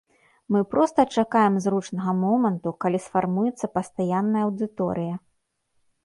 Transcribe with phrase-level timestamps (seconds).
[0.53, 5.15] Мы проста чакаем зручнага моманту, калі сфармуецца пастаянная аўдыторыя.